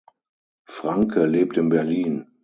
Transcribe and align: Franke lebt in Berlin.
Franke 0.67 1.27
lebt 1.27 1.57
in 1.57 1.69
Berlin. 1.69 2.25